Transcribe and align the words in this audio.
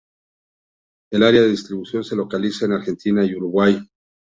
El 1.11 1.21
área 1.21 1.41
de 1.43 1.49
distribución 1.49 2.03
se 2.03 2.15
localiza 2.15 2.65
en 2.65 2.71
Argentina 2.71 3.23
y 3.23 3.35
Uruguay. 3.35 3.77